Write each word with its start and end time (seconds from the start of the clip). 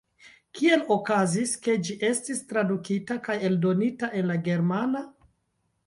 Kiel 0.59 0.79
okazis, 0.95 1.53
ke 1.67 1.75
ĝi 1.89 1.97
estis 2.09 2.43
tradukita 2.53 3.21
kaj 3.29 3.39
eldonita 3.51 4.13
en 4.23 4.31
la 4.35 4.43
germana? 4.51 5.09